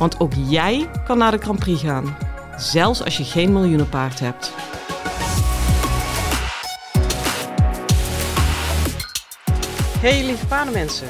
[0.00, 2.16] Want ook jij kan naar de Grand Prix gaan,
[2.56, 4.52] zelfs als je geen miljoenenpaard hebt.
[9.98, 11.08] Hey lieve paardenmensen.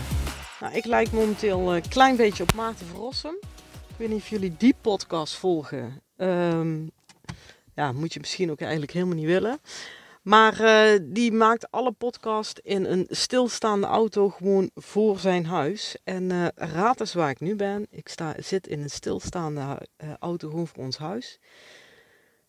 [0.61, 3.39] Nou, ik lijk momenteel een klein beetje op Maarten Verrossen.
[3.89, 6.03] Ik weet niet of jullie die podcast volgen.
[6.17, 6.77] Ehm,
[7.75, 9.59] ja, moet je misschien ook eigenlijk helemaal niet willen.
[10.23, 15.97] Maar uh, die maakt alle podcast in een stilstaande auto gewoon voor zijn huis.
[16.05, 17.87] En uh, raad eens waar ik nu ben.
[17.91, 19.61] Ik sta, zit in een stilstaande
[20.05, 21.39] uh, auto gewoon voor ons huis.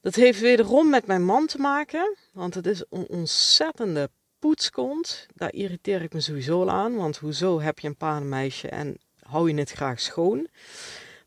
[0.01, 2.17] Dat heeft wederom met mijn man te maken.
[2.33, 5.25] Want het is een ontzettende poetskont.
[5.35, 6.95] Daar irriteer ik me sowieso aan.
[6.95, 10.47] Want hoezo heb je een paardenmeisje en hou je het graag schoon?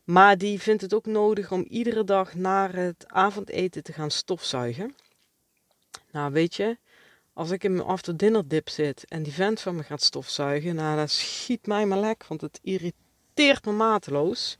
[0.03, 4.95] Maar die vindt het ook nodig om iedere dag naar het avondeten te gaan stofzuigen.
[6.15, 6.77] Nou, weet je,
[7.33, 10.75] als ik in mijn after dinner dip zit en die vent van me gaat stofzuigen,
[10.75, 14.57] nou, dat schiet mij maar lek, want het irriteert me mateloos.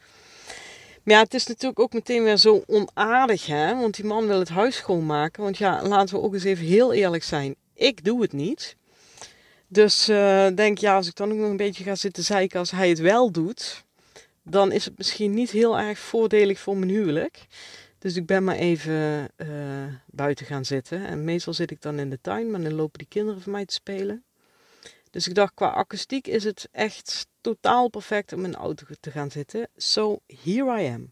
[1.04, 3.76] Maar ja, het is natuurlijk ook meteen weer zo onaardig, hè?
[3.76, 5.44] Want die man wil het huis schoonmaken.
[5.44, 7.56] Want ja, laten we ook eens even heel eerlijk zijn.
[7.74, 8.76] Ik doe het niet.
[9.68, 12.72] Dus uh, denk, ja, als ik dan ook nog een beetje ga zitten zeiken als
[12.72, 13.84] hij het wel doet,
[14.44, 17.46] dan is het misschien niet heel erg voordelig voor mijn huwelijk.
[18.06, 19.48] Dus ik ben maar even uh,
[20.06, 21.06] buiten gaan zitten.
[21.06, 23.66] En meestal zit ik dan in de tuin, maar dan lopen die kinderen van mij
[23.66, 24.24] te spelen.
[25.12, 29.12] Dus ik dacht, qua akoestiek is het echt totaal perfect om in de auto te
[29.12, 29.70] gaan zitten.
[29.78, 31.12] So, here I am.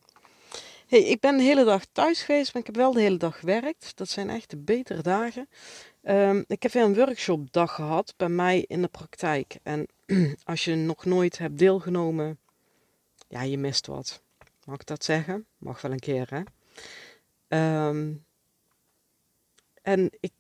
[0.88, 3.40] Hey, ik ben de hele dag thuis geweest, maar ik heb wel de hele dag
[3.40, 3.92] gewerkt.
[3.96, 5.50] Dat zijn echt de betere dagen.
[6.04, 9.58] Um, ik heb weer een workshopdag gehad bij mij in de praktijk.
[9.64, 9.88] En
[10.44, 12.38] als je nog nooit hebt deelgenomen,
[13.28, 14.22] ja, je mist wat.
[14.66, 15.46] Mag ik dat zeggen?
[15.58, 16.42] Mag wel een keer, hè?
[17.48, 18.26] Um,
[19.82, 20.32] en ik,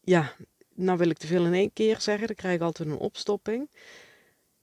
[0.00, 0.32] ja,
[0.74, 3.70] nou wil ik te veel in één keer zeggen, dan krijg ik altijd een opstopping.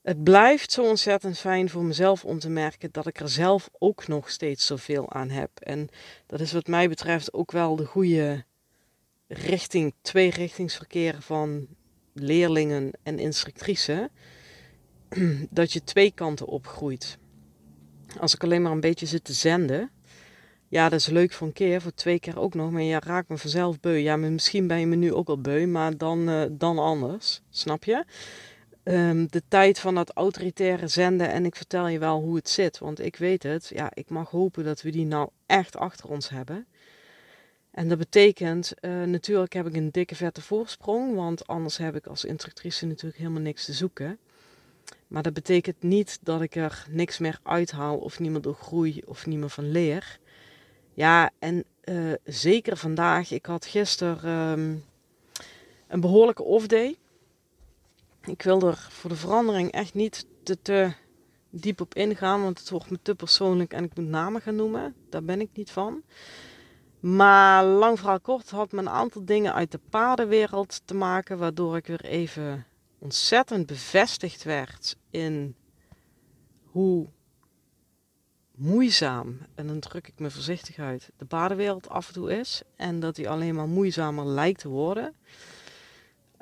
[0.02, 4.06] Het blijft zo ontzettend fijn voor mezelf om te merken dat ik er zelf ook
[4.06, 5.50] nog steeds zoveel aan heb.
[5.60, 5.88] En
[6.26, 8.44] dat is wat mij betreft ook wel de goede
[9.26, 11.66] richting, tweerichtingsverkeer van
[12.12, 14.08] leerlingen en instructrices.
[15.50, 17.18] Dat je twee kanten opgroeit.
[18.18, 19.90] Als ik alleen maar een beetje zit te zenden,
[20.68, 22.70] ja, dat is leuk voor een keer, voor twee keer ook nog.
[22.70, 23.96] Maar ja, raak me vanzelf beu.
[23.96, 27.40] Ja, misschien ben je me nu ook al beu, maar dan, uh, dan anders.
[27.50, 28.04] Snap je?
[28.84, 32.78] Um, de tijd van dat autoritaire zenden en ik vertel je wel hoe het zit.
[32.78, 33.70] Want ik weet het.
[33.74, 36.66] Ja, ik mag hopen dat we die nou echt achter ons hebben.
[37.70, 41.14] En dat betekent, uh, natuurlijk heb ik een dikke vette voorsprong.
[41.14, 44.18] Want anders heb ik als instructrice natuurlijk helemaal niks te zoeken.
[45.08, 49.26] Maar dat betekent niet dat ik er niks meer uithaal of niemand door groei of
[49.26, 50.18] niemand van leer.
[50.98, 53.30] Ja, en uh, zeker vandaag.
[53.30, 54.84] Ik had gisteren um,
[55.88, 56.96] een behoorlijke off-day.
[58.24, 60.92] Ik wil er voor de verandering echt niet te, te
[61.50, 64.94] diep op ingaan, want het wordt me te persoonlijk en ik moet namen gaan noemen.
[65.10, 66.02] Daar ben ik niet van.
[67.00, 71.76] Maar lang verhaal kort had me een aantal dingen uit de paardenwereld te maken, waardoor
[71.76, 72.66] ik weer even
[72.98, 75.54] ontzettend bevestigd werd in
[76.64, 77.08] hoe
[78.58, 82.62] moeizaam, en dan druk ik me voorzichtig uit, de paardenwereld af en toe is.
[82.76, 85.14] En dat die alleen maar moeizamer lijkt te worden.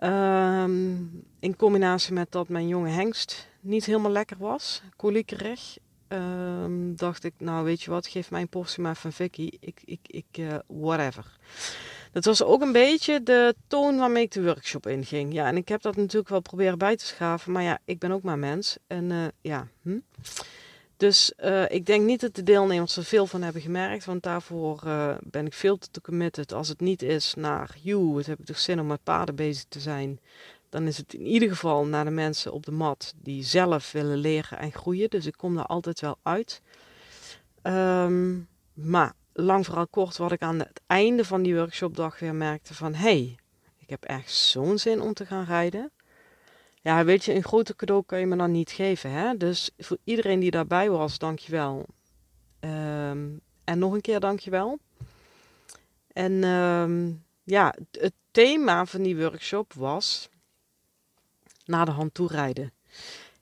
[0.00, 5.76] Um, in combinatie met dat mijn jonge hengst niet helemaal lekker was, koliekerig,
[6.08, 9.80] um, dacht ik, nou weet je wat, geef mij een portie maar van Vicky, ik,
[9.84, 11.38] ik, ik, uh, whatever.
[12.12, 15.32] Dat was ook een beetje de toon waarmee ik de workshop inging.
[15.32, 18.10] Ja, en ik heb dat natuurlijk wel proberen bij te schaven, maar ja, ik ben
[18.10, 18.76] ook maar mens.
[18.86, 19.98] En uh, ja, hm?
[20.96, 24.82] Dus uh, ik denk niet dat de deelnemers er veel van hebben gemerkt, want daarvoor
[24.86, 26.52] uh, ben ik veel te committed.
[26.52, 29.64] Als het niet is naar, joe, het heb ik toch zin om met paarden bezig
[29.68, 30.20] te zijn,
[30.68, 34.18] dan is het in ieder geval naar de mensen op de mat die zelf willen
[34.18, 35.10] leren en groeien.
[35.10, 36.62] Dus ik kom daar altijd wel uit.
[37.62, 42.74] Um, maar lang vooral kort, wat ik aan het einde van die workshopdag weer merkte
[42.74, 43.38] van, hey,
[43.76, 45.90] ik heb echt zo'n zin om te gaan rijden.
[46.86, 49.10] Ja, weet je, een groter cadeau kan je me dan niet geven.
[49.10, 49.36] Hè?
[49.36, 51.86] Dus voor iedereen die daarbij was, dankjewel.
[52.60, 54.78] Um, en nog een keer dankjewel.
[56.12, 60.28] En um, ja, het thema van die workshop was
[61.64, 62.72] naar de hand toe rijden.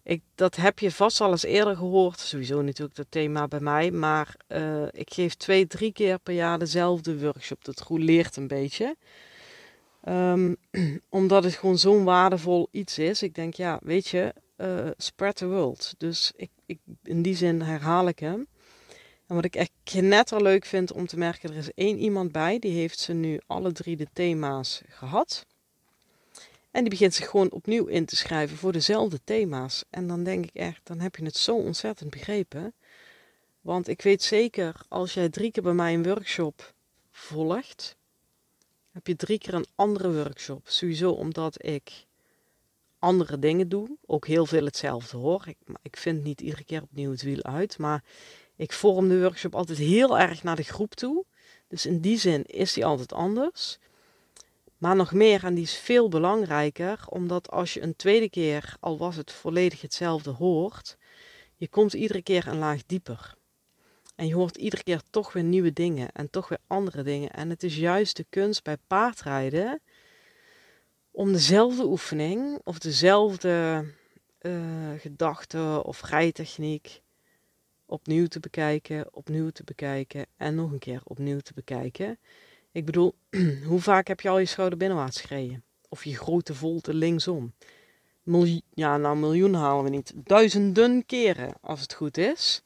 [0.02, 2.18] Ik, dat heb je vast al eens eerder gehoord.
[2.18, 3.90] Sowieso natuurlijk dat thema bij mij.
[3.90, 7.64] Maar uh, ik geef twee, drie keer per jaar dezelfde workshop.
[7.64, 8.96] Dat leert een beetje.
[10.08, 10.56] Um,
[11.08, 13.22] omdat het gewoon zo'n waardevol iets is.
[13.22, 15.94] Ik denk, ja, weet je, uh, spread the world.
[15.98, 18.46] Dus ik, ik, in die zin herhaal ik hem.
[19.26, 22.72] En wat ik echt knetterleuk vind om te merken, er is één iemand bij, die
[22.72, 25.46] heeft ze nu alle drie de thema's gehad.
[26.70, 29.84] En die begint zich gewoon opnieuw in te schrijven voor dezelfde thema's.
[29.90, 32.74] En dan denk ik echt, dan heb je het zo ontzettend begrepen.
[33.60, 36.74] Want ik weet zeker, als jij drie keer bij mij een workshop
[37.10, 37.96] volgt,
[38.94, 40.68] heb je drie keer een andere workshop.
[40.68, 42.06] Sowieso omdat ik
[42.98, 43.96] andere dingen doe.
[44.06, 45.44] Ook heel veel hetzelfde hoor.
[45.46, 47.78] Ik, ik vind niet iedere keer opnieuw het wiel uit.
[47.78, 48.04] Maar
[48.56, 51.24] ik vorm de workshop altijd heel erg naar de groep toe.
[51.68, 53.78] Dus in die zin is die altijd anders.
[54.78, 58.98] Maar nog meer, en die is veel belangrijker, omdat als je een tweede keer, al
[58.98, 60.96] was het volledig hetzelfde, hoort,
[61.56, 63.34] je komt iedere keer een laag dieper.
[64.14, 67.30] En je hoort iedere keer toch weer nieuwe dingen en toch weer andere dingen.
[67.30, 69.80] En het is juist de kunst bij paardrijden
[71.10, 73.84] om dezelfde oefening of dezelfde
[74.40, 74.52] uh,
[74.98, 77.02] gedachte of rijtechniek
[77.86, 82.18] opnieuw te bekijken, opnieuw te bekijken en nog een keer opnieuw te bekijken.
[82.72, 83.14] Ik bedoel,
[83.68, 85.64] hoe vaak heb je al je schouder binnenwaarts gereden?
[85.88, 87.52] Of je grote volte linksom?
[88.74, 90.12] Ja, nou miljoen halen we niet.
[90.14, 92.62] Duizenden keren, als het goed is.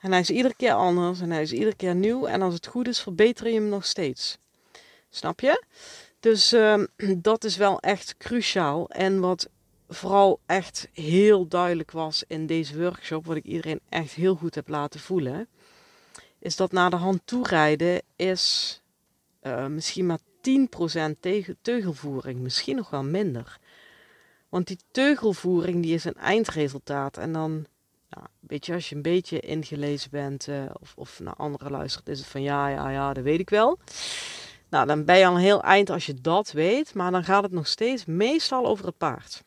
[0.00, 2.26] En hij is iedere keer anders en hij is iedere keer nieuw.
[2.26, 4.38] En als het goed is, verbeter je hem nog steeds.
[5.10, 5.64] Snap je?
[6.20, 6.84] Dus uh,
[7.16, 8.88] dat is wel echt cruciaal.
[8.88, 9.48] En wat
[9.88, 14.68] vooral echt heel duidelijk was in deze workshop, wat ik iedereen echt heel goed heb
[14.68, 15.48] laten voelen,
[16.38, 18.80] is dat naar de hand toerijden is
[19.42, 20.18] uh, misschien maar
[21.10, 23.58] 10% tegen teugelvoering, misschien nog wel minder.
[24.48, 27.16] Want die teugelvoering die is een eindresultaat.
[27.16, 27.66] En dan,
[28.10, 32.08] nou, weet je, als je een beetje ingelezen bent uh, of, of naar anderen luistert,
[32.08, 33.78] is het van ja, ja, ja, dat weet ik wel.
[34.68, 37.42] Nou, dan ben je al een heel eind als je dat weet, maar dan gaat
[37.42, 39.42] het nog steeds meestal over het paard.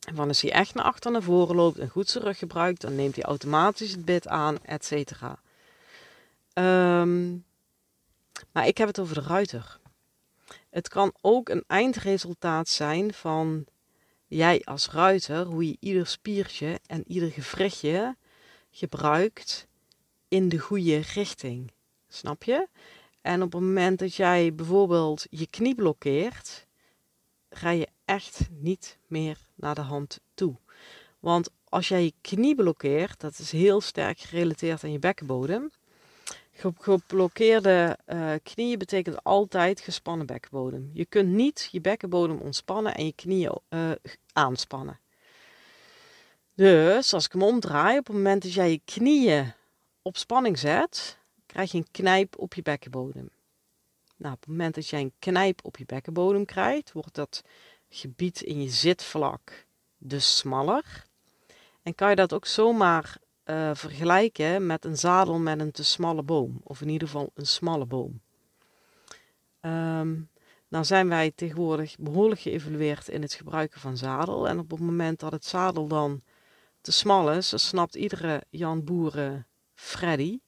[0.00, 2.94] En als hij echt naar achter naar voren loopt en goed zijn rug gebruikt, dan
[2.94, 5.38] neemt hij automatisch het bit aan, et cetera.
[6.54, 7.44] Um,
[8.52, 9.78] maar ik heb het over de ruiter.
[10.70, 13.64] Het kan ook een eindresultaat zijn van
[14.30, 18.16] jij als ruiter, hoe je ieder spiertje en ieder gewrichtje
[18.70, 19.66] gebruikt
[20.28, 21.72] in de goede richting.
[22.08, 22.68] Snap je?
[23.20, 26.66] En op het moment dat jij bijvoorbeeld je knie blokkeert,
[27.50, 30.56] ga je echt niet meer naar de hand toe.
[31.18, 35.70] Want als jij je knie blokkeert, dat is heel sterk gerelateerd aan je bekkenbodem.
[36.78, 40.90] Geblokkeerde uh, knieën betekent altijd gespannen bekkenbodem.
[40.92, 43.90] Je kunt niet je bekkenbodem ontspannen en je knieën uh,
[44.32, 45.00] aanspannen.
[46.54, 49.52] Dus als ik hem omdraai, op het moment dat jij je knieën
[50.02, 53.30] op spanning zet, krijg je een knijp op je bekkenbodem.
[54.16, 57.42] Nou, op het moment dat jij een knijp op je bekkenbodem krijgt, wordt dat
[57.88, 59.66] gebied in je zitvlak
[59.98, 61.04] dus smaller.
[61.82, 63.16] En kan je dat ook zomaar
[63.50, 66.60] uh, vergelijken met een zadel met een te smalle boom.
[66.62, 68.20] Of in ieder geval een smalle boom.
[69.60, 70.28] Um,
[70.68, 74.48] nou zijn wij tegenwoordig behoorlijk geëvalueerd in het gebruiken van zadel.
[74.48, 76.22] En op het moment dat het zadel dan
[76.80, 80.40] te smal is, dan snapt iedere Jan Boeren Freddy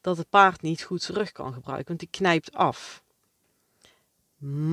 [0.00, 3.02] dat het paard niet goed zijn rug kan gebruiken, want die knijpt af.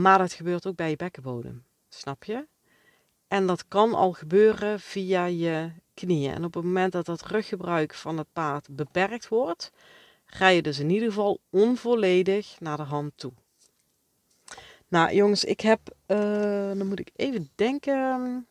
[0.02, 2.48] Maar dat gebeurt ook bij je bekkenbodem, snap je?
[3.28, 6.34] En dat kan al gebeuren via je knieën.
[6.34, 9.72] En op het moment dat dat ruggebruik van het paard beperkt wordt,
[10.26, 13.34] ga je dus in ieder geval onvolledig naar de hand toe.
[14.88, 16.18] Nou jongens, ik heb, uh,
[16.78, 18.48] dan moet ik even denken,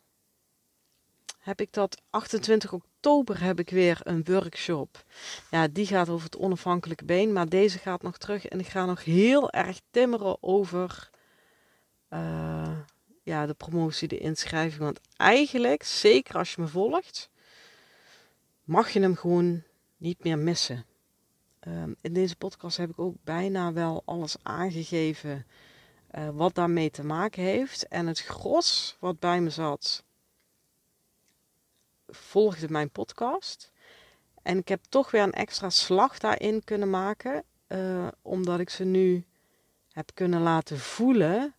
[1.39, 5.03] heb ik dat 28 oktober heb ik weer een workshop.
[5.51, 8.85] Ja, die gaat over het onafhankelijke been, maar deze gaat nog terug en ik ga
[8.85, 11.09] nog heel erg timmeren over...
[13.25, 14.81] Ja, de promotie, de inschrijving.
[14.81, 17.29] Want eigenlijk, zeker als je me volgt,
[18.63, 19.63] mag je hem gewoon
[19.97, 20.85] niet meer missen.
[21.59, 25.45] Ehm, in deze podcast heb ik ook bijna wel alles aangegeven
[26.11, 27.87] uh, wat daarmee te maken heeft.
[27.87, 30.03] En het gros wat bij me zat,
[32.07, 33.71] volgde mijn podcast.
[34.41, 38.83] En ik heb toch weer een extra slag daarin kunnen maken, uh, omdat ik ze
[38.83, 39.25] nu
[39.91, 41.55] heb kunnen laten voelen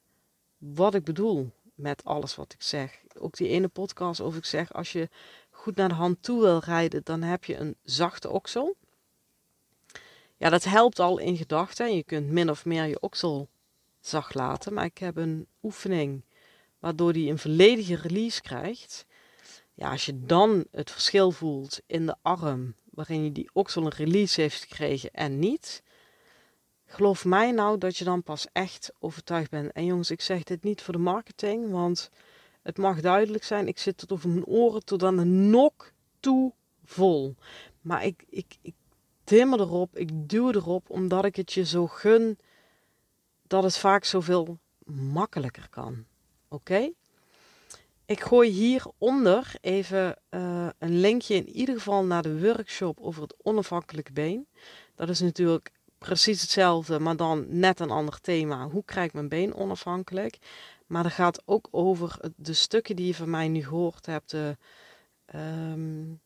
[0.58, 2.98] wat ik bedoel met alles wat ik zeg.
[3.18, 5.08] Ook die ene podcast over ik zeg, als je
[5.50, 8.76] goed naar de hand toe wil rijden, dan heb je een zachte oksel.
[10.36, 11.96] Ja, dat helpt al in gedachten.
[11.96, 13.48] Je kunt min of meer je oksel
[14.00, 14.72] zacht laten.
[14.72, 16.24] Maar ik heb een oefening
[16.78, 19.06] waardoor die een volledige release krijgt.
[19.74, 24.40] Ja, als je dan het verschil voelt in de arm waarin je die oxel release
[24.40, 25.82] heeft gekregen en niet,
[26.86, 29.72] geloof mij nou dat je dan pas echt overtuigd bent.
[29.72, 32.10] En jongens, ik zeg dit niet voor de marketing, want
[32.62, 33.68] het mag duidelijk zijn.
[33.68, 36.52] Ik zit tot over mijn oren tot aan de nok toe
[36.84, 37.34] vol.
[37.80, 38.74] Maar ik, ik, ik
[39.24, 42.38] timmer erop, ik duw erop, omdat ik het je zo gun
[43.46, 46.04] dat het vaak zoveel makkelijker kan.
[46.48, 46.90] Oké?
[48.04, 53.34] Ik gooi hieronder even uh, een linkje in ieder geval naar de workshop over het
[53.42, 54.46] onafhankelijke been.
[54.94, 58.68] Dat is natuurlijk precies hetzelfde, maar dan net een ander thema.
[58.68, 60.38] Hoe krijg ik mijn been onafhankelijk?
[60.86, 64.30] Maar dat gaat ook over de stukken die je van mij nu gehoord hebt.
[64.30, 64.56] De,
[65.34, 66.20] um,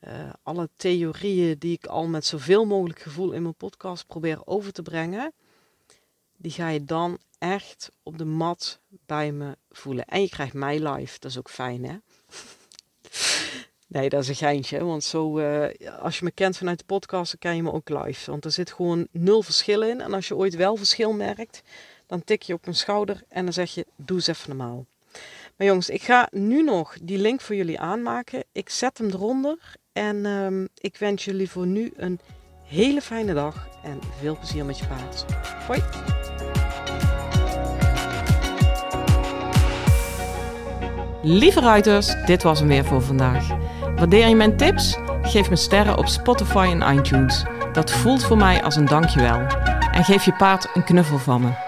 [0.00, 4.72] uh, alle theorieën die ik al met zoveel mogelijk gevoel in mijn podcast probeer over
[4.72, 5.32] te brengen.
[6.36, 10.04] Die ga je dan echt op de mat bij me voelen.
[10.04, 11.96] En je krijgt mij live, dat is ook fijn hè.
[13.86, 14.84] Nee, dat is een geintje.
[14.84, 15.66] Want zo, uh,
[16.00, 18.30] als je me kent vanuit de podcast, dan ken je me ook live.
[18.30, 20.00] Want er zit gewoon nul verschil in.
[20.00, 21.62] En als je ooit wel verschil merkt,
[22.06, 24.86] dan tik je op mijn schouder en dan zeg je, doe eens even normaal.
[25.56, 28.44] Maar jongens, ik ga nu nog die link voor jullie aanmaken.
[28.52, 29.58] Ik zet hem eronder.
[29.92, 32.20] En um, ik wens jullie voor nu een
[32.64, 33.68] hele fijne dag.
[33.82, 35.24] En veel plezier met je paard.
[35.66, 35.82] Hoi!
[41.22, 43.48] Lieve ruiters, dit was hem weer voor vandaag.
[43.96, 44.96] Waardeer je mijn tips?
[45.22, 47.44] Geef me sterren op Spotify en iTunes.
[47.72, 49.40] Dat voelt voor mij als een dankjewel.
[49.92, 51.65] En geef je paard een knuffel van me.